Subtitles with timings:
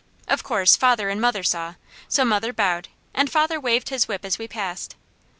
[0.27, 1.75] Of course father and mother saw,
[2.09, 4.95] so mother bowed, and father waved his whip as we passed.